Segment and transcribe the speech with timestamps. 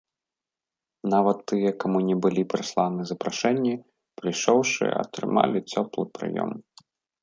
[1.13, 3.73] Нават тыя, каму не былі прысланы запрашэнні,
[4.23, 6.49] прыйшоўшы, атрымалі цёплы прыём.